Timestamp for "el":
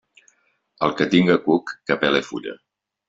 0.87-0.95